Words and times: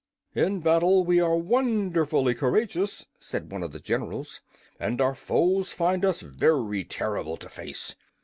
"In 0.33 0.61
battle 0.61 1.05
we 1.05 1.19
are 1.21 1.37
wonderfully 1.37 2.33
courageous," 2.33 3.05
said 3.19 3.51
one 3.51 3.61
of 3.61 3.71
the 3.71 3.79
generals, 3.79 4.41
"and 4.79 4.99
our 4.99 5.13
foes 5.13 5.73
find 5.73 6.03
us 6.03 6.21
very 6.21 6.83
terrible 6.83 7.37
to 7.37 7.47
face. 7.47 7.95